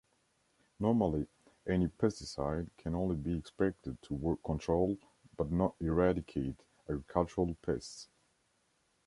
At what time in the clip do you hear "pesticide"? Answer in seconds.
1.87-2.71